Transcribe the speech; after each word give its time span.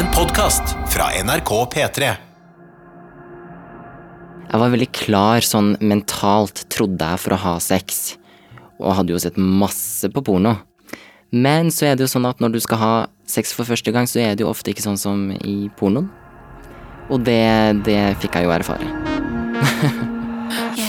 En 0.00 0.06
podkast 0.14 0.62
fra 0.88 1.10
NRK 1.12 1.50
P3. 1.74 2.06
Jeg 4.48 4.60
var 4.62 4.70
veldig 4.72 4.86
klar 4.96 5.44
sånn 5.44 5.74
mentalt, 5.84 6.62
trodde 6.72 7.04
jeg, 7.04 7.20
for 7.20 7.36
å 7.36 7.40
ha 7.42 7.52
sex. 7.60 7.98
Og 8.80 8.94
hadde 8.96 9.12
jo 9.12 9.20
sett 9.20 9.36
masse 9.36 10.08
på 10.08 10.22
porno. 10.24 10.54
Men 11.36 11.68
så 11.68 11.90
er 11.90 11.98
det 11.98 12.06
jo 12.06 12.14
sånn 12.14 12.30
at 12.30 12.40
når 12.40 12.54
du 12.54 12.60
skal 12.64 12.80
ha 12.80 12.94
sex 13.28 13.52
for 13.52 13.68
første 13.68 13.92
gang, 13.92 14.08
så 14.08 14.22
er 14.24 14.32
det 14.32 14.46
jo 14.46 14.48
ofte 14.48 14.72
ikke 14.72 14.86
sånn 14.86 14.96
som 14.96 15.28
i 15.36 15.68
pornoen. 15.76 16.08
Og 17.12 17.20
det, 17.28 17.44
det 17.84 18.00
fikk 18.24 18.40
jeg 18.40 18.48
jo 18.48 18.56
erfare. 18.56 18.88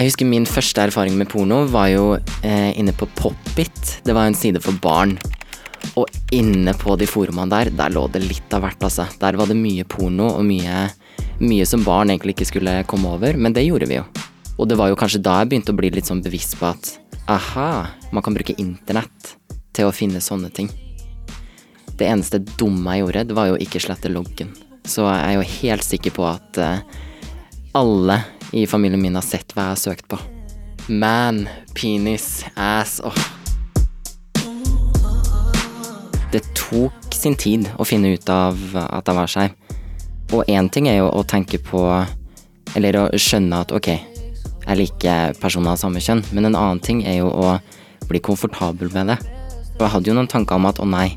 Jeg 0.00 0.08
husker 0.08 0.24
min 0.24 0.46
første 0.48 0.80
erfaring 0.80 1.12
med 1.20 1.28
porno 1.28 1.58
var 1.68 1.90
jo 1.92 2.04
eh, 2.16 2.70
inne 2.80 2.94
på 2.96 3.04
Popit. 3.18 3.98
Det 4.00 4.14
var 4.16 4.30
en 4.30 4.36
side 4.38 4.62
for 4.64 4.72
barn. 4.80 5.10
Og 6.00 6.08
inne 6.32 6.72
på 6.80 6.94
de 6.96 7.04
forumene 7.04 7.52
der, 7.52 7.68
der 7.76 7.92
lå 7.92 8.06
det 8.08 8.22
litt 8.24 8.56
av 8.56 8.64
hvert, 8.64 8.80
altså. 8.80 9.04
Der 9.20 9.36
var 9.36 9.50
det 9.50 9.58
mye 9.60 9.84
porno 9.84 10.30
og 10.38 10.46
mye, 10.48 10.86
mye 11.44 11.68
som 11.68 11.84
barn 11.84 12.14
egentlig 12.14 12.38
ikke 12.38 12.48
skulle 12.48 12.78
komme 12.88 13.12
over, 13.12 13.36
men 13.36 13.52
det 13.52 13.66
gjorde 13.66 13.90
vi 13.92 14.00
jo. 14.00 14.06
Og 14.56 14.72
det 14.72 14.80
var 14.80 14.88
jo 14.88 14.96
kanskje 14.96 15.20
da 15.20 15.36
jeg 15.42 15.52
begynte 15.52 15.76
å 15.76 15.80
bli 15.82 15.92
litt 15.92 16.08
sånn 16.08 16.24
bevisst 16.24 16.56
på 16.56 16.70
at 16.70 16.94
aha, 17.28 17.68
man 18.16 18.24
kan 18.24 18.40
bruke 18.40 18.56
internett 18.56 19.34
til 19.76 19.90
å 19.90 19.92
finne 19.92 20.24
sånne 20.24 20.48
ting. 20.48 20.72
Det 21.92 22.08
eneste 22.08 22.40
dumme 22.56 22.96
jeg 22.96 23.04
gjorde, 23.04 23.28
det 23.28 23.36
var 23.42 23.52
jo 23.52 23.60
ikke 23.60 23.84
slette 23.84 24.16
loggen. 24.16 24.56
Så 24.80 25.04
jeg 25.04 25.22
er 25.28 25.36
jo 25.42 25.48
helt 25.60 25.90
sikker 25.92 26.16
på 26.16 26.30
at 26.32 26.64
eh, 26.64 27.00
alle 27.76 28.22
i 28.52 28.66
familien 28.66 29.02
min 29.02 29.14
har 29.14 29.24
sett 29.24 29.54
hva 29.54 29.68
jeg 29.68 29.74
har 29.74 29.80
søkt 29.80 30.08
på. 30.10 30.18
Man, 30.90 31.44
penis, 31.74 32.44
ass 32.56 33.00
åh. 33.04 33.18
Det 36.30 36.42
tok 36.54 37.14
sin 37.14 37.34
tid 37.38 37.68
å 37.78 37.86
finne 37.86 38.14
ut 38.14 38.30
av 38.30 38.58
at 38.86 39.06
jeg 39.06 39.18
var 39.18 39.30
skeiv. 39.30 39.54
Og 40.30 40.46
én 40.50 40.70
ting 40.70 40.86
er 40.86 41.00
jo 41.00 41.10
å 41.10 41.26
tenke 41.26 41.58
på 41.58 41.82
Eller 42.78 42.94
å 42.94 43.08
skjønne 43.18 43.64
at 43.64 43.72
ok, 43.74 43.88
jeg 44.62 44.78
liker 44.78 45.32
personer 45.42 45.72
av 45.72 45.78
samme 45.80 45.98
kjønn, 45.98 46.20
men 46.30 46.46
en 46.46 46.54
annen 46.54 46.78
ting 46.78 47.00
er 47.02 47.16
jo 47.16 47.26
å 47.26 47.56
bli 48.06 48.20
komfortabel 48.22 48.92
med 48.94 49.10
det. 49.10 49.16
Og 49.72 49.82
jeg 49.82 49.90
hadde 49.90 50.06
jo 50.12 50.14
noen 50.14 50.28
tanker 50.30 50.54
om 50.54 50.68
at 50.70 50.78
å 50.78 50.86
nei, 50.86 51.08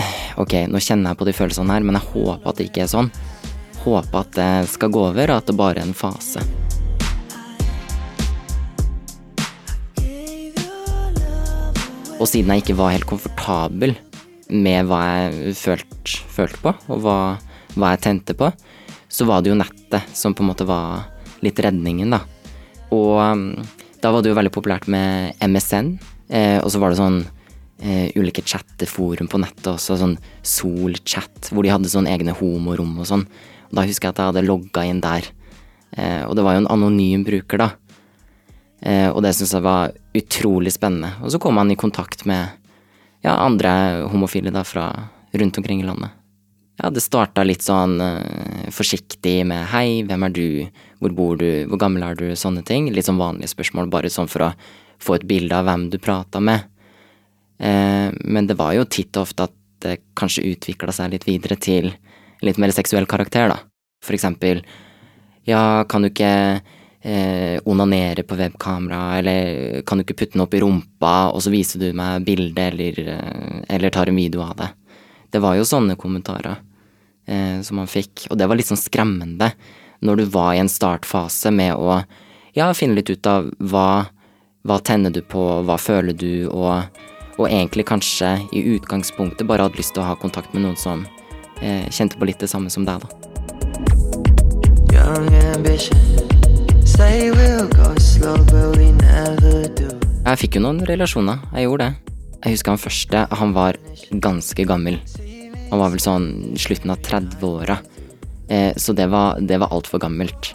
eh, 0.00 0.14
ok, 0.40 0.54
nå 0.72 0.80
kjenner 0.80 1.12
jeg 1.12 1.20
på 1.20 1.28
de 1.28 1.34
følelsene 1.36 1.76
her, 1.76 1.84
men 1.84 1.98
jeg 1.98 2.08
håper 2.14 2.48
at 2.48 2.56
det 2.56 2.70
ikke 2.70 2.86
er 2.86 2.88
sånn 2.88 3.12
håpe 3.84 4.20
at 4.20 4.34
det 4.36 4.50
skal 4.72 4.92
gå 4.92 5.04
over, 5.10 5.30
og 5.30 5.40
at 5.40 5.48
det 5.50 5.56
bare 5.58 5.80
er 5.80 5.88
en 5.88 5.96
fase. 5.96 6.42
Og 12.20 12.28
siden 12.28 12.52
jeg 12.52 12.66
ikke 12.66 12.76
var 12.76 12.92
helt 12.92 13.08
komfortabel 13.08 13.94
med 14.50 14.88
hva 14.90 15.00
jeg 15.06 15.54
følte, 15.56 16.18
følte 16.28 16.60
på, 16.60 16.74
og 16.92 17.04
hva, 17.06 17.18
hva 17.76 17.94
jeg 17.94 18.04
tente 18.04 18.36
på, 18.36 18.50
så 19.10 19.26
var 19.26 19.42
det 19.42 19.54
jo 19.54 19.58
nettet 19.58 20.12
som 20.16 20.36
på 20.36 20.44
en 20.44 20.50
måte 20.52 20.66
var 20.68 21.08
litt 21.40 21.58
redningen, 21.64 22.12
da. 22.12 22.20
Og 22.92 23.16
um, 23.22 23.44
da 24.02 24.12
var 24.12 24.22
det 24.22 24.32
jo 24.32 24.38
veldig 24.38 24.52
populært 24.52 24.88
med 24.90 25.38
MSN, 25.44 25.94
eh, 26.28 26.58
og 26.60 26.68
så 26.72 26.80
var 26.82 26.92
det 26.92 27.00
sånn 27.00 27.22
eh, 27.84 28.10
ulike 28.16 28.44
chatteforum 28.44 29.28
på 29.30 29.40
nettet 29.42 29.72
også, 29.74 29.98
sånn 30.00 30.16
Sol-chat, 30.46 31.50
hvor 31.52 31.64
de 31.64 31.72
hadde 31.72 31.92
sånn 31.92 32.08
egne 32.10 32.34
homorom 32.36 32.98
og 33.00 33.08
sånn. 33.10 33.26
Og 33.70 33.78
da 33.78 33.86
husker 33.86 34.08
jeg 34.08 34.16
at 34.16 34.22
jeg 34.22 34.32
hadde 34.32 34.46
logga 34.48 34.84
inn 34.86 35.02
der. 35.04 35.28
Eh, 35.96 36.22
og 36.26 36.36
det 36.36 36.44
var 36.46 36.56
jo 36.56 36.64
en 36.64 36.72
anonym 36.74 37.24
bruker, 37.26 37.62
da. 37.62 37.70
Eh, 38.80 39.08
og 39.10 39.22
det 39.24 39.34
syntes 39.36 39.54
jeg 39.56 39.66
var 39.66 39.94
utrolig 40.16 40.72
spennende. 40.74 41.12
Og 41.24 41.34
så 41.34 41.40
kom 41.42 41.60
han 41.60 41.70
i 41.72 41.78
kontakt 41.78 42.24
med 42.28 42.48
ja, 43.24 43.36
andre 43.36 44.06
homofile 44.10 44.52
da 44.54 44.64
fra 44.64 44.88
rundt 45.36 45.60
omkring 45.60 45.82
i 45.82 45.86
landet. 45.86 46.16
Ja, 46.80 46.88
det 46.88 47.02
starta 47.04 47.44
litt 47.44 47.64
sånn 47.66 47.98
eh, 48.00 48.68
forsiktig 48.72 49.42
med 49.48 49.66
hei, 49.68 50.00
hvem 50.08 50.24
er 50.24 50.32
du, 50.32 50.46
hvor 51.02 51.12
bor 51.12 51.40
du, 51.40 51.66
hvor 51.68 51.80
gammel 51.80 52.06
er 52.06 52.16
du, 52.16 52.30
sånne 52.32 52.64
ting. 52.64 52.88
Litt 52.94 53.08
sånn 53.08 53.20
vanlige 53.20 53.52
spørsmål, 53.52 53.90
bare 53.92 54.12
sånn 54.12 54.30
for 54.32 54.48
å 54.48 54.52
få 55.00 55.18
et 55.18 55.26
bilde 55.28 55.56
av 55.56 55.68
hvem 55.68 55.90
du 55.92 55.98
prata 56.00 56.40
med. 56.40 56.64
Eh, 57.60 58.08
men 58.24 58.48
det 58.48 58.56
var 58.56 58.72
jo 58.78 58.88
titt 58.88 59.12
og 59.18 59.28
ofte 59.28 59.50
at 59.50 59.56
det 59.84 59.98
kanskje 60.16 60.46
utvikla 60.54 60.92
seg 60.92 61.12
litt 61.12 61.26
videre 61.28 61.56
til 61.60 61.90
litt 62.46 62.60
mer 62.60 62.72
seksuell 62.74 63.08
karakter, 63.10 63.50
da. 63.52 63.58
For 64.04 64.16
eksempel, 64.16 64.62
ja, 65.48 65.84
kan 65.88 66.04
du 66.04 66.10
ikke 66.10 66.32
eh, 67.02 67.60
onanere 67.68 68.22
på 68.22 68.36
webkamera, 68.36 69.18
eller 69.18 69.82
kan 69.86 69.98
du 69.98 70.04
ikke 70.04 70.18
putte 70.22 70.36
den 70.36 70.44
opp 70.44 70.54
i 70.54 70.62
rumpa, 70.62 71.14
og 71.34 71.42
så 71.44 71.52
viser 71.52 71.82
du 71.82 71.90
meg 71.96 72.24
bildet, 72.28 72.72
eller, 72.72 73.02
eh, 73.16 73.60
eller 73.76 73.92
tar 73.92 74.12
en 74.12 74.20
video 74.20 74.44
av 74.44 74.56
det. 74.60 74.70
Det 75.30 75.42
var 75.42 75.56
jo 75.56 75.68
sånne 75.68 75.98
kommentarer 76.00 76.56
eh, 77.26 77.60
som 77.62 77.80
man 77.80 77.90
fikk, 77.90 78.26
og 78.30 78.38
det 78.38 78.48
var 78.48 78.58
litt 78.58 78.70
sånn 78.70 78.80
skremmende 78.80 79.52
når 80.00 80.16
du 80.16 80.24
var 80.32 80.54
i 80.54 80.62
en 80.62 80.72
startfase 80.72 81.52
med 81.52 81.76
å 81.76 82.00
ja, 82.56 82.70
finne 82.74 82.96
litt 82.98 83.12
ut 83.12 83.26
av 83.28 83.50
hva, 83.60 84.08
hva 84.66 84.80
tenner 84.84 85.12
du 85.12 85.20
på, 85.22 85.44
hva 85.66 85.76
føler 85.78 86.16
du, 86.16 86.48
og, 86.48 86.88
og 87.36 87.46
egentlig 87.46 87.86
kanskje 87.88 88.38
i 88.56 88.64
utgangspunktet 88.74 89.46
bare 89.48 89.68
hadde 89.68 89.80
lyst 89.80 89.94
til 89.94 90.04
å 90.04 90.10
ha 90.10 90.18
kontakt 90.18 90.54
med 90.56 90.64
noen 90.64 90.78
som 90.80 91.04
kjente 91.92 92.16
på 92.16 92.28
litt 92.28 92.40
det 92.40 92.48
samme 92.50 92.70
som 92.72 92.86
deg, 92.88 93.02
da. 93.04 93.08
Jeg 100.30 100.38
fikk 100.40 100.56
jo 100.58 100.62
noen 100.64 100.80
relasjoner, 100.88 101.40
jeg 101.56 101.66
gjorde 101.66 101.86
det. 101.88 102.16
Jeg 102.40 102.54
husker 102.54 102.72
han 102.72 102.80
første, 102.80 103.24
han 103.40 103.54
var 103.56 103.76
ganske 104.24 104.64
gammel. 104.68 104.96
Han 105.70 105.80
var 105.82 105.92
vel 105.92 106.02
sånn 106.02 106.28
slutten 106.60 106.92
av 106.94 107.02
30-åra. 107.04 107.76
Eh, 108.50 108.72
så 108.76 108.94
det 108.96 109.06
var, 109.12 109.38
det 109.40 109.60
var 109.62 109.72
altfor 109.74 110.02
gammelt. 110.02 110.54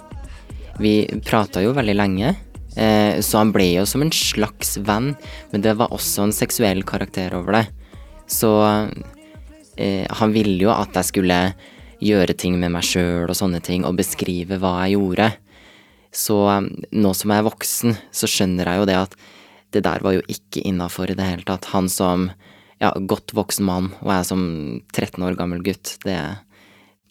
Vi 0.81 1.05
prata 1.23 1.63
jo 1.63 1.75
veldig 1.75 1.95
lenge, 1.95 2.33
eh, 2.75 3.22
så 3.23 3.39
han 3.43 3.53
ble 3.55 3.69
jo 3.77 3.85
som 3.87 4.03
en 4.03 4.11
slags 4.11 4.75
venn, 4.83 5.13
men 5.53 5.63
det 5.63 5.77
var 5.79 5.93
også 5.95 6.25
en 6.25 6.35
seksuell 6.35 6.83
karakter 6.87 7.35
over 7.37 7.61
det. 7.61 7.66
Så 8.27 8.51
eh, 9.78 10.06
han 10.09 10.34
ville 10.36 10.58
jo 10.68 10.72
at 10.74 10.96
jeg 10.96 11.12
skulle 11.12 11.40
gjøre 12.03 12.36
ting 12.38 12.58
med 12.59 12.74
meg 12.74 12.86
sjøl 12.86 13.30
og 13.30 13.38
sånne 13.38 13.62
ting, 13.63 13.86
og 13.88 13.97
beskrive 14.00 14.59
hva 14.62 14.78
jeg 14.84 14.97
gjorde. 14.97 15.30
Så 16.16 16.38
um, 16.47 16.69
nå 16.96 17.12
som 17.18 17.31
jeg 17.31 17.44
er 17.44 17.47
voksen, 17.47 17.96
så 18.16 18.30
skjønner 18.30 18.69
jeg 18.72 18.81
jo 18.81 18.90
det 18.90 18.97
at 19.00 19.16
det 19.75 19.84
der 19.84 20.03
var 20.06 20.16
jo 20.16 20.24
ikke 20.31 20.64
innafor 20.64 21.12
i 21.12 21.18
det 21.18 21.28
hele 21.28 21.47
tatt. 21.47 21.68
Han 21.74 21.90
som 21.91 22.30
ja, 22.80 22.91
godt 22.96 23.34
voksen 23.35 23.68
mann, 23.68 23.91
og 24.03 24.12
jeg 24.14 24.28
som 24.30 24.44
13 24.94 25.25
år 25.28 25.35
gammel 25.40 25.64
gutt, 25.66 25.97
det, 26.06 26.19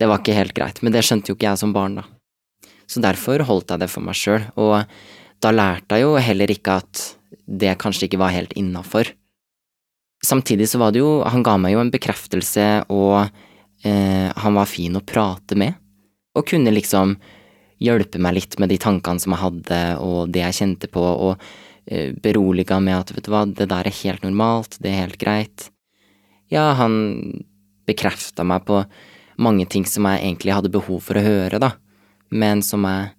det 0.01 0.09
var 0.09 0.23
ikke 0.23 0.37
helt 0.37 0.57
greit. 0.57 0.81
Men 0.85 0.95
det 0.95 1.05
skjønte 1.05 1.33
jo 1.33 1.39
ikke 1.39 1.51
jeg 1.51 1.61
som 1.61 1.75
barn, 1.77 2.01
da. 2.01 2.07
Så 2.89 3.01
derfor 3.05 3.45
holdt 3.49 3.73
jeg 3.73 3.81
det 3.81 3.91
for 3.93 4.05
meg 4.05 4.17
sjøl, 4.19 4.45
og 4.61 4.85
da 5.45 5.53
lærte 5.53 5.97
jeg 5.97 6.05
jo 6.05 6.17
heller 6.21 6.53
ikke 6.53 6.79
at 6.83 7.05
det 7.45 7.77
kanskje 7.81 8.09
ikke 8.09 8.21
var 8.21 8.33
helt 8.33 8.53
innafor. 8.57 9.11
Samtidig 10.25 10.69
så 10.71 10.81
var 10.81 10.95
det 10.95 11.03
jo 11.03 11.23
Han 11.29 11.45
ga 11.45 11.57
meg 11.61 11.75
jo 11.75 11.83
en 11.83 11.93
bekreftelse, 11.93 12.67
og 12.93 13.27
eh, 13.85 14.29
han 14.33 14.57
var 14.57 14.71
fin 14.71 14.97
å 14.97 15.05
prate 15.05 15.59
med, 15.59 15.77
og 16.35 16.47
kunne 16.49 16.73
liksom 16.75 17.17
hjelpe 17.85 18.21
meg 18.23 18.39
litt 18.39 18.59
med 18.62 18.71
de 18.73 18.79
tankene 18.81 19.21
som 19.21 19.35
jeg 19.35 19.43
hadde, 19.43 19.81
og 20.01 20.33
det 20.33 20.45
jeg 20.47 20.59
kjente 20.61 20.91
på, 20.93 21.03
og 21.03 21.43
eh, 21.87 22.15
beroliga 22.17 22.81
med 22.81 23.03
at 23.03 23.12
vet 23.15 23.26
du 23.26 23.32
hva, 23.35 23.44
det 23.44 23.69
der 23.73 23.91
er 23.91 24.00
helt 24.03 24.25
normalt, 24.25 24.79
det 24.81 24.93
er 24.93 25.03
helt 25.05 25.21
greit. 25.21 25.69
Ja, 26.53 26.73
han 26.79 27.44
bekrefta 27.85 28.47
meg 28.47 28.65
på 28.69 28.85
mange 29.37 29.67
ting 29.69 29.85
som 29.88 30.06
jeg 30.09 30.23
egentlig 30.23 30.55
hadde 30.55 30.73
behov 30.73 31.03
for 31.05 31.19
å 31.19 31.25
høre, 31.25 31.61
da, 31.61 31.75
men 32.32 32.62
som 32.65 32.87
jeg 32.88 33.12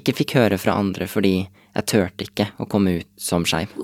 ikke 0.00 0.16
fikk 0.20 0.36
høre 0.40 0.58
fra 0.58 0.76
andre 0.80 1.06
fordi 1.08 1.36
jeg 1.44 1.88
turte 1.90 2.28
ikke 2.28 2.50
å 2.62 2.68
komme 2.70 3.00
ut 3.00 3.10
som 3.20 3.46
skeiv. 3.46 3.74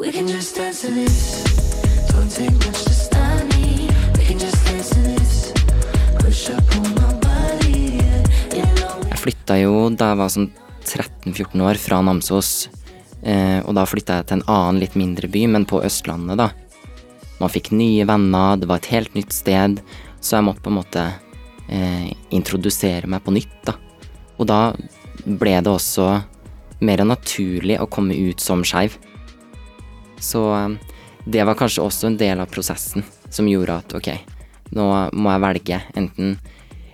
Jeg 9.11 9.19
flytta 9.19 9.57
jo 9.59 9.73
da 9.91 10.13
jeg 10.13 10.19
var 10.21 10.31
sånn 10.31 10.47
13-14 10.87 11.65
år 11.67 11.81
fra 11.83 11.99
Namsos, 12.07 12.69
eh, 13.27 13.59
og 13.65 13.75
da 13.75 13.83
flytta 13.89 14.21
jeg 14.21 14.29
til 14.29 14.39
en 14.39 14.47
annen, 14.47 14.79
litt 14.79 14.95
mindre 14.95 15.27
by, 15.33 15.43
men 15.57 15.67
på 15.67 15.83
Østlandet, 15.83 16.39
da. 16.39 16.49
Man 17.41 17.51
fikk 17.51 17.73
nye 17.75 18.07
venner, 18.07 18.61
det 18.61 18.69
var 18.71 18.79
et 18.79 18.93
helt 18.95 19.19
nytt 19.19 19.35
sted, 19.35 19.83
så 20.23 20.39
jeg 20.39 20.47
måtte 20.47 20.63
på 20.63 20.71
en 20.71 20.79
måte 20.79 21.03
eh, 21.67 22.09
introdusere 22.37 23.11
meg 23.11 23.27
på 23.27 23.35
nytt, 23.35 23.59
da. 23.67 23.75
Og 24.39 24.47
da 24.47 24.61
ble 25.27 25.59
det 25.59 25.73
også 25.73 26.13
mer 26.87 27.03
naturlig 27.05 27.77
å 27.83 27.91
komme 27.91 28.15
ut 28.15 28.41
som 28.41 28.63
skeiv. 28.63 28.95
Så 30.23 30.47
eh, 30.55 30.79
det 31.25 31.45
var 31.45 31.59
kanskje 31.59 31.85
også 31.85 32.07
en 32.09 32.17
del 32.21 32.41
av 32.41 32.49
prosessen 32.53 33.05
som 33.31 33.49
gjorde 33.49 33.77
at 33.83 33.95
ok, 33.99 34.09
nå 34.77 34.87
må 35.13 35.35
jeg 35.35 35.45
velge 35.45 35.81
enten 35.99 36.39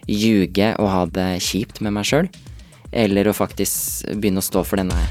ljuge 0.06 0.72
og 0.80 0.90
ha 0.90 1.02
det 1.10 1.30
kjipt 1.42 1.80
med 1.84 1.94
meg 1.96 2.06
sjøl, 2.08 2.28
eller 2.90 3.28
å 3.28 3.36
faktisk 3.36 4.06
begynne 4.16 4.42
å 4.42 4.46
stå 4.46 4.62
for 4.66 4.80
den 4.80 4.92
jeg 4.92 4.98
er. 5.02 5.10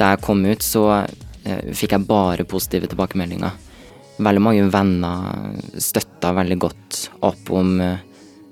Da 0.00 0.14
jeg 0.14 0.22
kom 0.24 0.44
ut, 0.46 0.64
så 0.64 0.84
eh, 0.96 1.72
fikk 1.76 1.92
jeg 1.96 2.08
bare 2.08 2.48
positive 2.48 2.88
tilbakemeldinger. 2.88 3.52
Veldig 4.20 4.42
mange 4.44 4.68
venner 4.72 5.52
støtta 5.80 6.32
veldig 6.36 6.58
godt 6.60 7.00
opp 7.28 7.52
om 7.56 7.80
eh, 7.84 8.00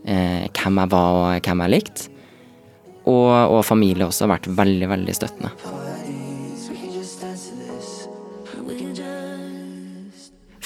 hvem 0.04 0.82
jeg 0.82 0.92
var 0.92 1.16
og 1.16 1.48
hvem 1.48 1.64
jeg 1.64 1.74
likte. 1.76 2.14
Og, 3.08 3.30
og 3.32 3.62
familie 3.64 4.04
også 4.04 4.26
har 4.26 4.34
vært 4.36 4.50
veldig, 4.58 4.88
veldig 4.90 5.14
støttende. 5.16 5.87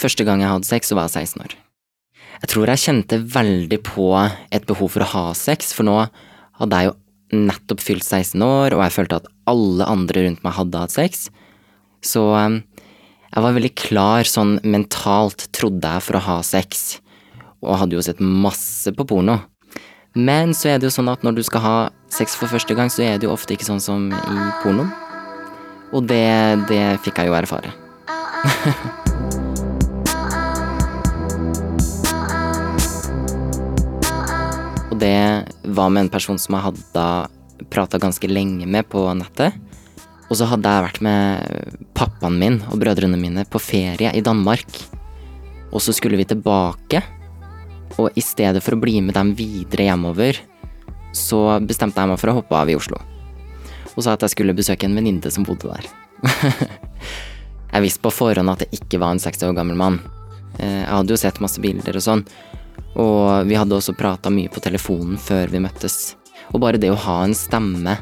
Første 0.02 0.26
gang 0.26 0.42
jeg 0.42 0.50
hadde 0.50 0.66
sex, 0.66 0.90
så 0.90 0.98
var 0.98 1.06
jeg 1.06 1.28
16 1.28 1.44
år. 1.44 1.54
Jeg 2.42 2.50
tror 2.50 2.70
jeg 2.72 2.82
kjente 2.82 3.20
veldig 3.36 3.78
på 3.86 4.08
et 4.50 4.64
behov 4.66 4.90
for 4.96 5.04
å 5.04 5.10
ha 5.12 5.24
sex, 5.38 5.70
for 5.76 5.86
nå 5.86 5.94
hadde 6.58 6.80
jeg 6.80 6.90
jo 6.90 6.96
nettopp 7.46 7.80
fylt 7.80 8.04
16 8.04 8.42
år, 8.42 8.74
og 8.74 8.82
jeg 8.82 8.94
følte 8.96 9.20
at 9.20 9.28
alle 9.48 9.86
andre 9.88 10.26
rundt 10.26 10.42
meg 10.44 10.56
hadde 10.56 10.80
hatt 10.82 10.94
sex. 10.94 11.28
Så 12.02 12.24
eh, 12.34 12.58
jeg 13.30 13.44
var 13.46 13.54
veldig 13.56 13.72
klar 13.78 14.28
sånn 14.28 14.56
mentalt, 14.66 15.46
trodde 15.54 15.94
jeg, 15.94 16.04
for 16.04 16.18
å 16.18 16.24
ha 16.26 16.40
sex. 16.44 16.98
Og 17.62 17.78
hadde 17.78 17.96
jo 17.96 18.02
sett 18.04 18.20
masse 18.20 18.90
på 18.96 19.06
porno. 19.06 19.38
Men 20.18 20.50
så 20.52 20.74
er 20.74 20.82
det 20.82 20.90
jo 20.90 20.96
sånn 20.98 21.12
at 21.14 21.22
når 21.24 21.38
du 21.38 21.44
skal 21.46 21.64
ha 21.64 21.76
sex 22.12 22.34
for 22.36 22.50
første 22.50 22.74
gang, 22.76 22.90
så 22.92 23.06
er 23.06 23.16
det 23.16 23.30
jo 23.30 23.36
ofte 23.36 23.54
ikke 23.54 23.70
sånn 23.70 23.80
som 23.80 24.10
i 24.10 24.36
pornoen. 24.64 24.90
Og 25.92 26.04
det, 26.10 26.26
det 26.68 26.84
fikk 27.06 27.22
jeg 27.22 27.30
jo 27.30 27.38
erfare. 27.38 27.72
det 35.02 35.50
var 35.74 35.90
med 35.90 36.06
en 36.06 36.12
person 36.12 36.38
som 36.38 36.54
jeg 36.56 36.66
hadde 36.70 37.06
prata 37.72 37.98
ganske 38.00 38.28
lenge 38.30 38.66
med 38.70 38.86
på 38.90 39.02
nettet. 39.18 39.54
Og 40.30 40.38
så 40.38 40.46
hadde 40.48 40.70
jeg 40.70 40.86
vært 40.86 41.02
med 41.04 41.88
pappaen 41.98 42.38
min 42.40 42.60
og 42.70 42.78
brødrene 42.80 43.18
mine 43.20 43.44
på 43.50 43.60
ferie 43.60 44.14
i 44.16 44.22
Danmark. 44.24 44.78
Og 45.72 45.82
så 45.82 45.92
skulle 45.96 46.16
vi 46.20 46.28
tilbake, 46.28 47.02
og 48.00 48.16
i 48.16 48.24
stedet 48.24 48.62
for 48.64 48.76
å 48.76 48.80
bli 48.80 49.00
med 49.04 49.16
dem 49.16 49.34
videre 49.36 49.90
hjemover, 49.90 50.38
så 51.12 51.58
bestemte 51.60 52.00
jeg 52.00 52.08
meg 52.08 52.20
for 52.20 52.32
å 52.32 52.38
hoppe 52.38 52.56
av 52.56 52.70
i 52.72 52.76
Oslo. 52.78 53.00
Og 53.92 54.00
sa 54.04 54.14
at 54.14 54.24
jeg 54.24 54.32
skulle 54.32 54.56
besøke 54.56 54.88
en 54.88 54.96
venninne 54.96 55.32
som 55.32 55.44
bodde 55.44 55.68
der. 55.68 55.90
jeg 57.74 57.84
visste 57.84 58.04
på 58.04 58.12
forhånd 58.14 58.52
at 58.52 58.64
det 58.64 58.80
ikke 58.80 59.00
var 59.02 59.12
en 59.12 59.20
60 59.20 59.50
år 59.50 59.58
gammel 59.58 59.76
mann. 59.76 60.00
Eh, 60.58 60.80
Jeg 60.84 60.92
hadde 60.94 61.12
jo 61.12 61.20
sett 61.20 61.40
masse 61.44 61.60
bilder 61.60 62.00
og 62.00 62.04
sånn, 62.04 62.24
og 62.98 63.48
vi 63.48 63.56
hadde 63.56 63.76
også 63.76 63.94
prata 63.96 64.30
mye 64.32 64.50
på 64.52 64.60
telefonen 64.64 65.20
før 65.20 65.52
vi 65.52 65.62
møttes. 65.64 66.16
Og 66.52 66.60
bare 66.62 66.80
det 66.80 66.90
å 66.92 66.98
ha 67.06 67.22
en 67.24 67.34
stemme 67.36 67.96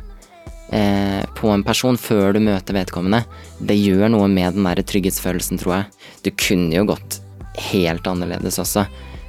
eh, 0.75 1.23
på 1.39 1.51
en 1.53 1.65
person 1.67 1.99
før 2.01 2.35
du 2.35 2.41
møter 2.43 2.75
vedkommende, 2.75 3.23
det 3.61 3.79
gjør 3.79 4.11
noe 4.15 4.31
med 4.33 4.57
den 4.59 4.67
der 4.67 4.83
trygghetsfølelsen, 4.83 5.61
tror 5.63 5.77
jeg. 5.77 5.91
Du 6.27 6.31
kunne 6.35 6.75
jo 6.75 6.89
gått 6.91 7.21
helt 7.71 8.07
annerledes 8.11 8.59
også. 8.63 8.87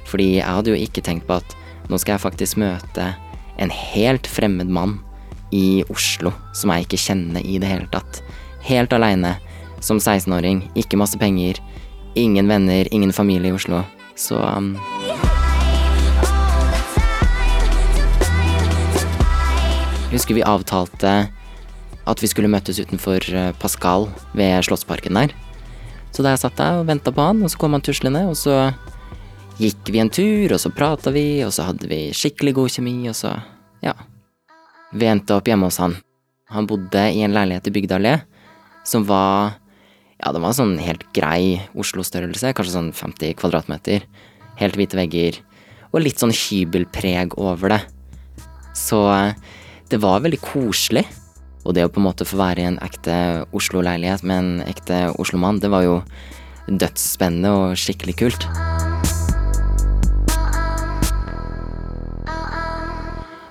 Fordi 0.08 0.38
jeg 0.40 0.48
hadde 0.48 0.72
jo 0.72 0.80
ikke 0.80 1.04
tenkt 1.04 1.28
på 1.28 1.38
at 1.38 1.56
nå 1.90 1.98
skal 2.00 2.16
jeg 2.16 2.24
faktisk 2.26 2.58
møte 2.62 3.12
en 3.62 3.72
helt 3.72 4.26
fremmed 4.26 4.70
mann 4.72 4.98
i 5.52 5.82
Oslo 5.92 6.32
som 6.56 6.72
jeg 6.72 6.86
ikke 6.86 7.00
kjenner 7.00 7.44
i 7.44 7.58
det 7.62 7.70
hele 7.70 7.88
tatt. 7.92 8.22
Helt 8.66 8.92
aleine 8.96 9.36
som 9.82 9.98
16-åring, 9.98 10.62
ikke 10.78 10.98
masse 11.00 11.18
penger, 11.18 11.58
ingen 12.18 12.48
venner, 12.48 12.88
ingen 12.94 13.12
familie 13.12 13.50
i 13.50 13.56
Oslo. 13.56 13.82
Så 14.18 14.38
um, 14.38 14.76
husker 20.12 20.36
vi 20.36 20.44
avtalte 20.44 21.12
at 22.02 22.22
vi 22.22 22.28
skulle 22.28 22.50
møtes 22.50 22.80
utenfor 22.82 23.24
eh, 23.32 23.52
Pascal 23.62 24.08
ved 24.36 24.66
Slottsparken 24.66 25.16
der. 25.16 25.34
Så 26.12 26.24
da 26.24 26.34
jeg 26.34 26.42
satt 26.42 26.58
der 26.58 26.80
og 26.80 26.88
venta 26.90 27.12
på 27.14 27.24
han, 27.24 27.40
og 27.44 27.52
så 27.52 27.60
kom 27.60 27.76
han 27.76 27.84
tuslende, 27.84 28.24
og 28.28 28.36
så 28.36 28.72
gikk 29.60 29.92
vi 29.94 30.02
en 30.02 30.12
tur, 30.12 30.52
og 30.52 30.60
så 30.60 30.72
prata 30.74 31.12
vi, 31.14 31.42
og 31.46 31.52
så 31.54 31.70
hadde 31.70 31.88
vi 31.88 32.02
skikkelig 32.16 32.56
god 32.58 32.74
kjemi, 32.74 32.96
og 33.08 33.16
så 33.16 33.36
ja. 33.84 33.94
Vi 34.92 35.08
endte 35.08 35.38
opp 35.38 35.48
hjemme 35.48 35.70
hos 35.70 35.80
han. 35.80 35.96
Han 36.52 36.68
bodde 36.68 37.06
i 37.14 37.22
en 37.24 37.32
leilighet 37.32 37.70
i 37.70 37.74
Bygdøy 37.78 37.96
allé 37.96 38.18
som 38.84 39.06
var 39.06 39.54
ja, 40.22 40.30
det 40.30 40.42
var 40.42 40.54
sånn 40.54 40.76
helt 40.78 41.04
grei 41.16 41.62
Oslo-størrelse, 41.78 42.52
kanskje 42.54 42.76
sånn 42.76 42.92
50 42.94 43.34
kvadratmeter. 43.40 44.04
Helt 44.60 44.76
hvite 44.78 44.98
vegger, 44.98 45.40
og 45.90 46.04
litt 46.04 46.22
sånn 46.22 46.34
hybelpreg 46.34 47.34
over 47.40 47.74
det. 47.74 47.80
Så 48.78 49.00
eh, 49.10 49.34
det 49.92 50.00
var 50.00 50.22
veldig 50.24 50.40
koselig. 50.40 51.04
Og 51.62 51.76
det 51.76 51.84
å 51.86 51.90
på 51.92 52.00
en 52.00 52.08
måte 52.08 52.26
få 52.26 52.38
være 52.40 52.62
i 52.62 52.68
en 52.70 52.78
ekte 52.82 53.14
Oslo-leilighet 53.54 54.24
med 54.26 54.38
en 54.40 54.62
ekte 54.64 55.04
Oslo-mann, 55.20 55.60
det 55.62 55.70
var 55.70 55.84
jo 55.84 55.98
dødsspennende 56.66 57.52
og 57.54 57.76
skikkelig 57.78 58.16
kult. 58.18 58.46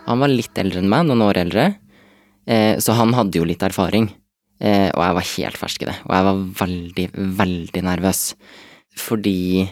Han 0.10 0.20
var 0.20 0.34
litt 0.34 0.58
eldre 0.60 0.82
enn 0.82 0.90
meg, 0.92 1.06
noen 1.08 1.24
år 1.24 1.40
eldre, 1.46 1.68
eh, 2.50 2.76
så 2.84 2.98
han 2.98 3.14
hadde 3.16 3.40
jo 3.40 3.48
litt 3.48 3.64
erfaring. 3.64 4.10
Eh, 4.60 4.90
og 4.92 5.00
jeg 5.06 5.18
var 5.18 5.30
helt 5.30 5.62
fersk 5.62 5.86
i 5.86 5.90
det, 5.92 5.96
og 6.04 6.12
jeg 6.18 6.28
var 6.28 6.44
veldig, 6.66 7.08
veldig 7.38 7.86
nervøs. 7.88 8.26
Fordi 9.00 9.70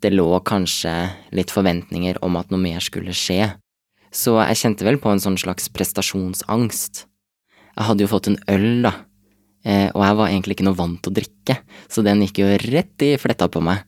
det 0.00 0.14
lå 0.14 0.30
kanskje 0.46 0.94
litt 1.36 1.52
forventninger 1.52 2.22
om 2.24 2.40
at 2.40 2.48
noe 2.54 2.62
mer 2.62 2.80
skulle 2.84 3.12
skje. 3.16 3.52
Så 4.16 4.38
jeg 4.40 4.60
kjente 4.62 4.86
vel 4.86 4.96
på 5.02 5.10
en 5.12 5.20
sånn 5.20 5.36
slags 5.40 5.68
prestasjonsangst. 5.74 7.04
Jeg 7.76 7.88
hadde 7.90 8.06
jo 8.06 8.08
fått 8.08 8.30
en 8.30 8.38
øl, 8.48 8.86
da, 8.86 8.94
eh, 9.66 9.90
og 9.92 10.00
jeg 10.00 10.16
var 10.16 10.30
egentlig 10.30 10.56
ikke 10.56 10.68
noe 10.70 10.78
vant 10.78 11.02
til 11.04 11.12
å 11.12 11.16
drikke, 11.18 11.58
så 11.92 12.04
den 12.06 12.22
gikk 12.24 12.40
jo 12.40 12.54
rett 12.64 13.04
i 13.04 13.10
fletta 13.20 13.50
på 13.52 13.60
meg. 13.60 13.84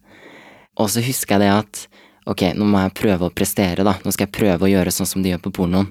Og 0.79 0.91
så 0.93 1.01
husker 1.03 1.39
jeg 1.39 1.47
det 1.47 1.55
at 1.55 1.85
ok, 2.29 2.51
nå 2.59 2.67
må 2.69 2.83
jeg 2.85 2.97
prøve 3.01 3.29
å 3.29 3.35
prestere, 3.35 3.87
da, 3.87 3.97
nå 4.05 4.13
skal 4.13 4.29
jeg 4.29 4.37
prøve 4.37 4.67
å 4.67 4.71
gjøre 4.71 4.93
sånn 4.93 5.09
som 5.09 5.25
de 5.25 5.33
gjør 5.33 5.47
på 5.47 5.55
pornoen. 5.63 5.89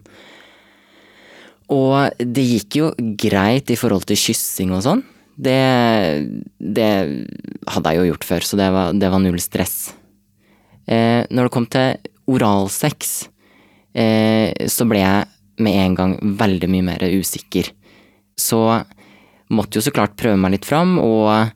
Og 1.74 2.22
det 2.22 2.45
gikk 2.45 2.78
jo 2.80 2.92
greit 3.19 3.74
i 3.74 3.80
forhold 3.80 4.06
til 4.07 4.19
kyssing 4.22 4.69
og 4.78 4.86
sånn. 4.86 5.01
Det, 5.38 5.57
det 6.57 6.92
hadde 7.68 7.92
jeg 7.92 8.00
jo 8.00 8.11
gjort 8.11 8.28
før, 8.30 8.45
så 8.45 8.59
det 8.61 8.69
var, 8.73 8.94
det 8.94 9.09
var 9.11 9.21
null 9.23 9.42
stress. 9.42 9.76
Eh, 10.88 11.26
når 11.28 11.50
det 11.50 11.54
kom 11.57 11.68
til 11.73 12.14
oralsex, 12.31 13.18
så 13.97 14.85
ble 14.85 14.99
jeg 15.01 15.25
med 15.63 15.77
en 15.81 15.95
gang 15.97 16.11
veldig 16.37 16.69
mye 16.69 16.85
mer 16.85 17.06
usikker. 17.18 17.71
Så 18.37 18.59
måtte 19.54 19.80
jo 19.80 19.85
så 19.85 19.94
klart 19.95 20.18
prøve 20.19 20.37
meg 20.42 20.54
litt 20.57 20.68
fram, 20.68 20.97
og 21.01 21.49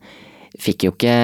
fikk 0.61 0.85
jo 0.87 0.93
ikke 0.95 1.15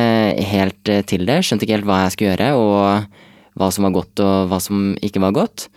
helt 0.52 0.92
eh, 0.92 1.04
til 1.08 1.26
det. 1.28 1.42
Skjønte 1.46 1.68
ikke 1.68 1.78
helt 1.80 1.90
hva 1.90 2.04
jeg 2.06 2.16
skulle 2.16 2.34
gjøre, 2.34 2.52
og 2.58 3.58
hva 3.58 3.70
som 3.74 3.88
var 3.88 3.96
godt 3.98 4.24
og 4.24 4.52
hva 4.52 4.60
som 4.64 4.92
ikke 5.04 5.24
var 5.24 5.36
godt. 5.36 5.68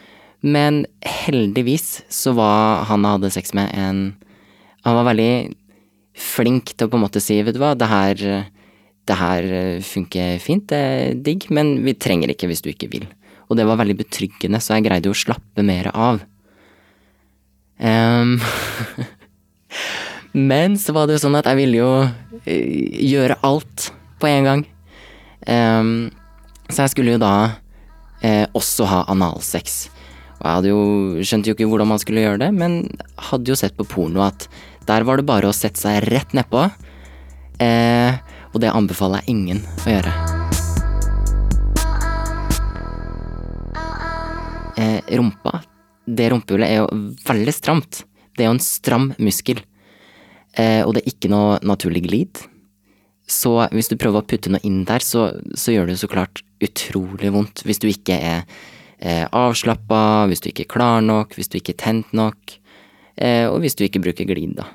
Men 0.40 0.84
heldigvis 1.04 2.02
så 2.12 2.32
var 2.36 2.86
han 2.88 3.04
jeg 3.04 3.18
hadde 3.18 3.34
sex 3.34 3.56
med, 3.56 3.72
en 3.76 4.16
Han 4.80 4.96
var 4.96 5.10
veldig 5.10 5.52
flink 6.16 6.70
til 6.72 6.86
å 6.86 6.90
på 6.90 6.96
en 6.96 7.02
måte 7.04 7.20
si, 7.20 7.36
vet 7.44 7.52
du 7.52 7.60
hva, 7.60 7.74
det 7.76 7.88
her 7.90 8.22
det 9.08 9.16
her 9.16 9.44
funker 9.84 10.38
fint, 10.40 10.64
det 10.70 10.78
er 10.78 11.18
digg, 11.20 11.50
men 11.52 11.82
vi 11.84 11.92
trenger 11.92 12.32
ikke 12.32 12.48
hvis 12.48 12.62
du 12.64 12.70
ikke 12.72 12.88
vil. 12.92 13.04
Og 13.50 13.58
det 13.58 13.66
var 13.66 13.80
veldig 13.80 13.98
betryggende, 13.98 14.60
så 14.62 14.76
jeg 14.78 14.86
greide 14.86 15.10
jo 15.10 15.16
å 15.16 15.20
slappe 15.20 15.64
mer 15.66 15.90
av. 15.90 16.22
Um, 17.80 18.36
men 20.52 20.76
så 20.78 20.94
var 20.94 21.08
det 21.08 21.16
jo 21.16 21.24
sånn 21.24 21.38
at 21.40 21.48
jeg 21.50 21.58
ville 21.58 21.80
jo 21.80 21.90
eh, 22.44 23.00
gjøre 23.10 23.40
alt 23.46 23.90
på 24.22 24.30
en 24.30 24.46
gang. 24.46 24.64
Um, 25.48 25.92
så 26.70 26.84
jeg 26.84 26.94
skulle 26.94 27.16
jo 27.16 27.22
da 27.22 27.34
eh, 28.22 28.46
også 28.54 28.86
ha 28.86 29.02
analsex. 29.10 29.88
Og 30.38 30.46
jeg 30.46 30.56
hadde 30.56 30.72
jo, 30.72 30.82
skjønte 31.26 31.50
jo 31.50 31.56
ikke 31.56 31.68
hvordan 31.68 31.90
man 31.90 32.00
skulle 32.02 32.24
gjøre 32.24 32.44
det, 32.46 32.52
men 32.56 32.82
hadde 33.30 33.52
jo 33.52 33.58
sett 33.58 33.76
på 33.76 33.88
porno 33.88 34.24
at 34.24 34.46
der 34.88 35.04
var 35.08 35.20
det 35.20 35.28
bare 35.28 35.50
å 35.50 35.56
sette 35.56 35.82
seg 35.82 36.06
rett 36.08 36.36
nedpå. 36.36 36.68
Eh, 37.60 38.20
og 38.50 38.60
det 38.62 38.72
anbefaler 38.72 39.24
jeg 39.24 39.36
ingen 39.36 39.64
å 39.84 39.96
gjøre. 39.96 40.29
Eh, 44.80 45.00
rumpa, 45.18 45.60
det 46.08 46.30
rumpehullet 46.32 46.70
er 46.70 46.80
jo 46.80 47.16
veldig 47.26 47.52
stramt. 47.54 48.04
Det 48.32 48.44
er 48.44 48.48
jo 48.48 48.56
en 48.56 48.64
stram 48.64 49.10
muskel. 49.20 49.60
Eh, 50.56 50.80
og 50.86 50.94
det 50.96 51.04
er 51.04 51.12
ikke 51.12 51.30
noe 51.30 51.58
naturlig 51.66 52.06
glid. 52.06 52.40
Så 53.30 53.52
hvis 53.70 53.90
du 53.90 53.98
prøver 54.00 54.22
å 54.22 54.26
putte 54.26 54.50
noe 54.50 54.62
inn 54.66 54.82
der, 54.88 55.04
så, 55.04 55.28
så 55.54 55.74
gjør 55.74 55.86
det 55.86 55.98
jo 55.98 56.04
så 56.04 56.10
klart 56.10 56.42
utrolig 56.60 57.30
vondt 57.32 57.62
hvis 57.64 57.78
du 57.80 57.86
ikke 57.90 58.16
er 58.16 58.42
eh, 58.98 59.26
avslappa, 59.26 60.26
hvis 60.30 60.42
du 60.42 60.50
ikke 60.50 60.66
er 60.66 60.72
klar 60.74 61.04
nok, 61.04 61.36
hvis 61.38 61.52
du 61.52 61.60
ikke 61.60 61.76
er 61.76 61.82
tent 61.84 62.10
nok, 62.16 62.56
eh, 63.20 63.46
og 63.46 63.60
hvis 63.62 63.78
du 63.78 63.84
ikke 63.86 64.02
bruker 64.02 64.28
glid, 64.28 64.56
da. 64.58 64.66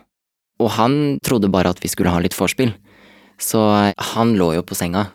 Og 0.64 0.72
han 0.78 1.18
trodde 1.26 1.52
bare 1.52 1.74
at 1.76 1.82
vi 1.84 1.92
skulle 1.92 2.14
ha 2.14 2.22
litt 2.24 2.38
vorspiel. 2.38 2.72
Så 3.36 3.60
han 4.14 4.36
lå 4.40 4.54
jo 4.56 4.64
på 4.64 4.78
senga, 4.80 5.10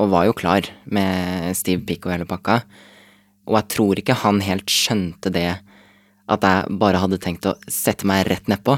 og 0.00 0.12
var 0.14 0.24
jo 0.24 0.36
klar 0.38 0.64
med 0.88 1.50
stiv 1.58 1.82
pikk 1.84 2.08
og 2.08 2.14
hele 2.14 2.28
pakka. 2.28 2.62
Og 3.48 3.56
jeg 3.58 3.68
tror 3.74 4.00
ikke 4.00 4.18
han 4.22 4.40
helt 4.44 4.70
skjønte 4.70 5.32
det, 5.34 5.48
at 6.30 6.46
jeg 6.46 6.78
bare 6.80 7.00
hadde 7.02 7.18
tenkt 7.22 7.48
å 7.48 7.56
sette 7.70 8.06
meg 8.06 8.28
rett 8.28 8.50
nedpå. 8.50 8.76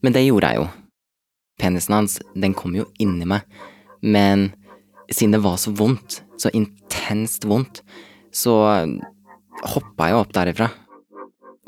Men 0.00 0.16
det 0.16 0.24
gjorde 0.24 0.52
jeg 0.52 0.62
jo. 0.62 0.68
Penisen 1.60 1.96
hans, 1.98 2.18
den 2.32 2.54
kom 2.56 2.76
jo 2.78 2.86
inni 3.02 3.28
meg. 3.28 3.44
Men 4.00 4.48
siden 5.12 5.36
det 5.36 5.42
var 5.44 5.58
så 5.60 5.74
vondt, 5.76 6.22
så 6.40 6.52
intenst 6.56 7.44
vondt, 7.48 7.82
så 8.32 8.54
hoppa 9.74 10.08
jeg 10.08 10.20
opp 10.22 10.32
derifra. 10.32 10.70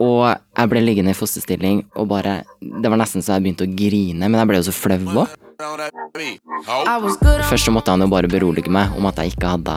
Og 0.01 0.25
jeg 0.31 0.71
ble 0.73 0.81
liggende 0.83 1.13
i 1.13 1.17
fosterstilling 1.17 1.83
og 2.01 2.09
bare 2.11 2.41
Det 2.59 2.91
var 2.91 2.99
nesten 2.99 3.23
så 3.23 3.37
jeg 3.37 3.45
begynte 3.45 3.67
å 3.69 3.75
grine, 3.77 4.25
men 4.25 4.39
jeg 4.41 4.49
ble 4.49 4.61
jo 4.63 4.69
så 4.71 4.75
flau 4.75 4.99
òg. 5.23 5.35
Først 7.49 7.65
så 7.67 7.75
måtte 7.75 7.95
han 7.95 8.03
jo 8.03 8.11
bare 8.11 8.31
berolige 8.31 8.73
meg 8.73 8.97
om 8.99 9.07
at 9.11 9.21
jeg 9.21 9.35
ikke 9.35 9.55
hadde 9.55 9.77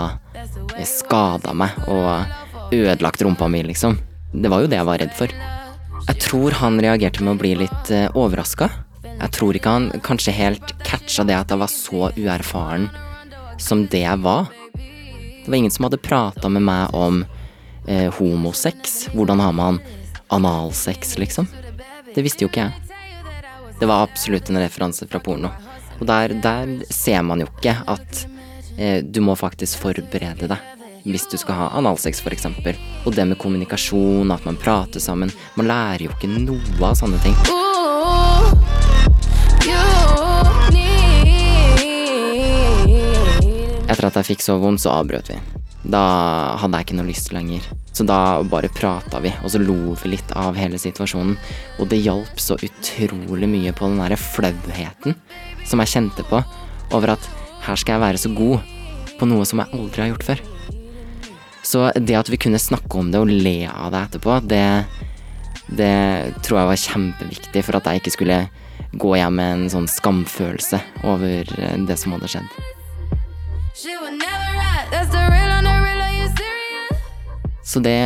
skada 0.90 1.54
meg 1.58 1.76
og 1.88 2.74
ødelagt 2.76 3.22
rumpa 3.22 3.48
mi, 3.52 3.62
liksom. 3.66 3.98
Det 4.34 4.52
var 4.52 4.64
jo 4.64 4.72
det 4.72 4.80
jeg 4.80 4.90
var 4.90 5.00
redd 5.02 5.14
for. 5.16 5.32
Jeg 6.06 6.22
tror 6.22 6.58
han 6.60 6.82
reagerte 6.82 7.24
med 7.24 7.36
å 7.36 7.40
bli 7.40 7.54
litt 7.64 7.92
uh, 7.94 8.10
overraska. 8.18 8.70
Jeg 9.16 9.32
tror 9.34 9.58
ikke 9.58 9.74
han 9.78 9.88
kanskje 10.06 10.36
helt 10.36 10.74
catcha 10.86 11.24
det 11.26 11.38
at 11.38 11.54
jeg 11.54 11.62
var 11.62 11.72
så 11.72 12.10
uerfaren 12.18 12.90
som 13.62 13.86
det 13.92 14.04
jeg 14.04 14.22
var. 14.26 14.50
Det 14.76 15.48
var 15.48 15.60
ingen 15.62 15.72
som 15.72 15.88
hadde 15.88 16.02
prata 16.04 16.50
med 16.52 16.66
meg 16.66 16.94
om 16.98 17.22
eh, 17.88 18.10
homosex. 18.18 18.96
Hvordan 19.14 19.40
har 19.40 19.54
man 19.56 19.80
analsex, 20.34 21.16
liksom? 21.22 21.48
Det 22.16 22.26
visste 22.26 22.44
jo 22.44 22.50
ikke 22.52 22.66
jeg. 22.66 22.74
Det 23.80 23.88
var 23.88 24.04
absolutt 24.08 24.50
en 24.50 24.60
referanse 24.60 25.08
fra 25.08 25.22
porno. 25.24 25.54
Og 26.00 26.08
der, 26.10 26.36
der 26.44 26.78
ser 26.92 27.22
man 27.24 27.44
jo 27.44 27.50
ikke 27.52 27.76
at 27.88 28.26
eh, 28.78 29.02
du 29.04 29.22
må 29.24 29.36
faktisk 29.40 29.84
forberede 29.84 30.50
deg 30.52 30.72
hvis 31.06 31.28
du 31.30 31.38
skal 31.38 31.54
ha 31.60 31.66
analsex, 31.78 32.24
eksempel. 32.26 32.78
Og 33.06 33.14
det 33.14 33.28
med 33.30 33.38
kommunikasjon, 33.38 34.32
at 34.34 34.46
man 34.46 34.58
prater 34.58 35.00
sammen. 35.00 35.30
Man 35.54 35.70
lærer 35.70 36.08
jo 36.08 36.16
ikke 36.16 36.32
noe 36.34 36.82
av 36.82 36.98
sånne 36.98 37.20
ting. 37.22 37.38
Etter 43.86 44.10
at 44.10 44.18
jeg 44.18 44.32
fikk 44.34 44.42
så 44.42 44.58
vondt, 44.58 44.82
så 44.82 44.96
avbrøt 44.98 45.30
vi. 45.30 45.38
Da 45.86 46.02
hadde 46.58 46.80
jeg 46.80 46.88
ikke 46.88 46.98
noe 46.98 47.12
lyst 47.12 47.30
lenger. 47.36 47.66
Så 47.96 48.04
da 48.04 48.42
bare 48.50 48.72
prata 48.74 49.22
vi, 49.24 49.30
og 49.46 49.54
så 49.54 49.62
lo 49.62 49.94
vi 50.02 50.16
litt 50.16 50.34
av 50.36 50.58
hele 50.58 50.80
situasjonen. 50.82 51.38
Og 51.80 51.92
det 51.92 52.02
hjalp 52.02 52.42
så 52.42 52.58
utrolig 52.58 53.48
mye 53.52 53.76
på 53.78 53.92
den 53.92 54.02
derre 54.02 54.18
flauheten 54.20 55.14
som 55.66 55.82
jeg 55.82 55.94
kjente 55.96 56.26
på 56.30 56.42
over 56.94 57.16
at 57.16 57.30
her 57.66 57.80
skal 57.80 57.98
jeg 57.98 58.04
være 58.06 58.22
så 58.22 58.32
god 58.36 58.76
på 59.20 59.28
noe 59.30 59.46
som 59.48 59.62
jeg 59.62 59.74
aldri 59.74 60.04
har 60.04 60.12
gjort 60.14 60.28
før. 60.30 60.44
Så 61.66 61.88
det 61.98 62.18
at 62.20 62.30
vi 62.30 62.38
kunne 62.38 62.62
snakke 62.62 63.00
om 63.00 63.10
det 63.12 63.22
og 63.24 63.32
le 63.32 63.66
av 63.72 63.90
det 63.94 64.04
etterpå, 64.06 64.38
det, 64.46 64.86
det 65.80 65.96
tror 66.46 66.60
jeg 66.60 66.70
var 66.70 66.84
kjempeviktig 66.84 67.66
for 67.66 67.80
at 67.80 67.90
jeg 67.90 68.04
ikke 68.04 68.14
skulle 68.14 68.40
gå 68.96 69.16
hjem 69.18 69.40
med 69.40 69.54
en 69.56 69.66
sånn 69.74 69.90
skamfølelse 69.90 70.80
over 71.10 71.50
eh, 71.58 71.78
det 71.88 71.98
som 72.00 72.14
hadde 72.16 72.30
skjedd. 72.32 72.48
Så 77.66 77.82
det 77.84 77.98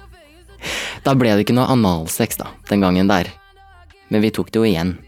Da 1.04 1.14
ble 1.16 1.32
det 1.32 1.42
ikke 1.46 1.56
noe 1.56 1.72
analsex, 1.72 2.36
da, 2.38 2.52
den 2.68 2.84
gangen 2.84 3.08
der. 3.08 3.28
Men 4.12 4.22
vi 4.22 4.30
tok 4.34 4.50
det 4.52 4.60
jo 4.60 4.66
igjen. 4.68 4.98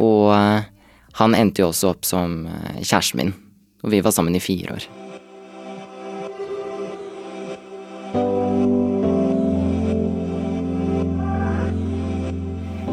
Og 0.00 0.34
eh, 0.34 0.66
han 1.20 1.34
endte 1.38 1.62
jo 1.62 1.70
også 1.70 1.94
opp 1.94 2.06
som 2.08 2.44
eh, 2.50 2.82
kjæresten 2.82 3.20
min. 3.20 3.34
Og 3.84 3.92
vi 3.92 4.02
var 4.04 4.14
sammen 4.16 4.36
i 4.36 4.42
fire 4.42 4.76
år. 4.76 4.86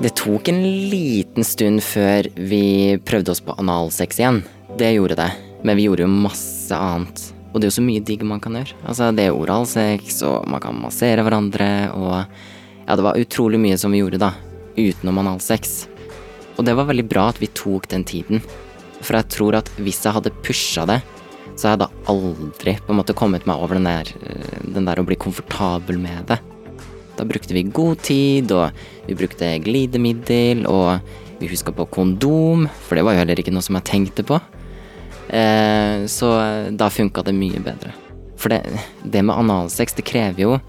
Det 0.01 0.15
tok 0.17 0.50
en 0.50 0.63
liten 0.89 1.46
stund 1.46 1.84
før 1.86 2.25
vi 2.36 2.98
prøvde 3.05 3.36
oss 3.36 3.43
på 3.46 3.53
analsex 3.62 4.17
igjen. 4.17 4.41
Det 4.79 4.96
gjorde 4.96 5.20
det. 5.20 5.29
Men 5.62 5.77
vi 5.77 5.86
gjorde 5.86 6.08
jo 6.08 6.13
masse 6.24 6.74
annet. 6.74 7.22
Og 7.51 7.60
det 7.60 7.67
er 7.67 7.70
jo 7.70 7.77
så 7.77 7.84
mye 7.86 8.01
digg 8.08 8.24
man 8.25 8.41
kan 8.41 8.55
gjøre. 8.58 8.74
Altså, 8.88 9.12
det 9.13 9.27
er 9.27 9.38
oralsex, 9.38 10.22
og 10.25 10.48
man 10.50 10.63
kan 10.63 10.81
massere 10.81 11.25
hverandre, 11.25 11.70
og 11.93 12.25
Ja, 12.88 12.96
det 12.98 13.03
var 13.05 13.15
utrolig 13.15 13.60
mye 13.62 13.77
som 13.77 13.93
vi 13.93 14.01
gjorde, 14.01 14.17
da. 14.20 14.34
Utenom 14.75 15.22
analsex. 15.22 15.86
Og 16.62 16.68
det 16.68 16.75
var 16.77 16.86
veldig 16.91 17.08
bra 17.10 17.32
at 17.32 17.39
vi 17.41 17.50
tok 17.58 17.88
den 17.89 18.03
tiden. 18.06 18.44
For 19.01 19.18
jeg 19.18 19.34
tror 19.34 19.58
at 19.58 19.72
hvis 19.82 20.03
jeg 20.06 20.13
hadde 20.13 20.34
pusha 20.46 20.86
det, 20.86 21.00
så 21.58 21.74
hadde 21.74 21.88
jeg 21.89 22.06
aldri 22.13 22.75
på 22.77 22.94
en 22.94 23.00
måte 23.00 23.15
kommet 23.18 23.48
meg 23.50 23.58
over 23.58 23.80
den 23.80 23.89
der, 23.89 24.12
eh, 24.30 24.60
den 24.75 24.86
der 24.86 25.01
å 25.01 25.06
bli 25.08 25.18
komfortabel 25.18 25.98
med 25.98 26.30
det. 26.30 26.38
Da 27.18 27.25
brukte 27.25 27.58
vi 27.58 27.65
god 27.65 28.06
tid, 28.06 28.53
og 28.53 28.77
vi 29.08 29.18
brukte 29.18 29.50
glidemiddel, 29.65 30.68
og 30.70 31.01
vi 31.41 31.50
huska 31.50 31.74
på 31.74 31.89
kondom, 31.89 32.70
for 32.86 32.96
det 32.96 33.06
var 33.06 33.18
jo 33.18 33.24
heller 33.24 33.41
ikke 33.41 33.53
noe 33.53 33.65
som 33.65 33.82
jeg 33.82 33.89
tenkte 33.89 34.24
på. 34.24 34.38
Eh, 35.34 36.06
så 36.06 36.32
da 36.77 36.94
funka 36.94 37.25
det 37.25 37.34
mye 37.34 37.58
bedre. 37.58 37.91
For 38.38 38.53
det, 38.53 38.62
det 39.01 39.25
med 39.25 39.36
analsex, 39.36 39.98
det 39.98 40.06
krever 40.06 40.41
jo 40.41 40.62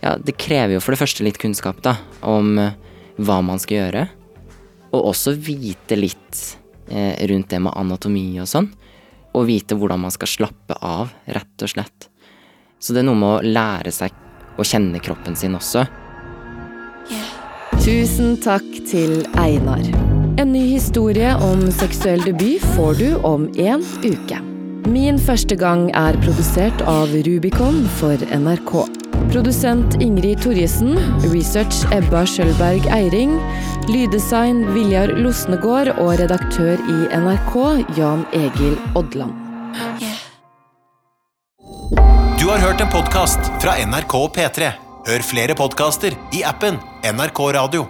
Ja, 0.00 0.14
det 0.16 0.38
krever 0.40 0.78
jo 0.78 0.80
for 0.80 0.94
det 0.94 1.00
første 1.02 1.22
litt 1.26 1.36
kunnskap, 1.38 1.82
da, 1.84 1.98
om 2.24 2.58
eh, 2.58 2.72
hva 3.20 3.42
man 3.44 3.60
skal 3.60 3.76
gjøre. 3.76 4.08
Og 4.90 5.10
også 5.12 5.34
vite 5.38 5.98
litt 5.98 6.40
eh, 6.90 7.26
rundt 7.30 7.50
det 7.52 7.60
med 7.62 7.76
anatomi 7.78 8.40
og 8.42 8.48
sånn. 8.50 8.70
Og 9.38 9.46
vite 9.46 9.78
hvordan 9.78 10.02
man 10.02 10.14
skal 10.14 10.30
slappe 10.30 10.76
av, 10.82 11.12
rett 11.30 11.62
og 11.62 11.70
slett. 11.70 12.08
Så 12.80 12.94
det 12.96 13.04
er 13.04 13.10
noe 13.10 13.20
med 13.20 13.30
å 13.36 13.54
lære 13.58 13.92
seg 13.94 14.14
å 14.58 14.66
kjenne 14.66 15.00
kroppen 15.02 15.36
sin 15.38 15.54
også. 15.58 15.86
Tusen 17.80 18.36
takk 18.42 18.66
til 18.90 19.22
Einar. 19.40 19.84
En 20.40 20.52
ny 20.52 20.66
historie 20.72 21.32
om 21.44 21.66
seksuell 21.74 22.22
debut 22.24 22.64
får 22.76 22.98
du 23.00 23.08
om 23.26 23.48
en 23.60 23.84
uke. 24.04 24.40
Min 24.88 25.20
første 25.20 25.56
gang 25.60 25.90
er 25.96 26.16
produsert 26.24 26.80
av 26.88 27.12
Rubicon 27.26 27.84
for 28.00 28.20
NRK. 28.32 28.99
Produsent 29.30 29.94
Ingrid 30.02 30.40
Torjesen, 30.42 30.96
research 31.30 31.84
Ebba 31.94 32.24
Skjølberg 32.26 32.88
Eiring, 32.90 33.36
lyddesign 33.86 34.64
Viljar 34.74 35.12
Losnegård 35.22 35.92
og 36.02 36.16
redaktør 36.18 36.82
i 36.82 36.96
NRK 37.14 37.54
Jan 37.94 38.26
Egil 38.34 38.74
Odland. 38.98 39.30
Du 42.40 42.48
har 42.50 42.58
hørt 42.58 42.82
en 42.82 42.90
podkast 42.90 43.54
fra 43.62 43.78
NRK 43.86 44.18
P3. 44.34 44.74
Hør 45.06 45.24
flere 45.30 45.54
podkaster 45.54 46.18
i 46.34 46.42
appen 46.42 46.82
NRK 47.06 47.46
Radio. 47.60 47.86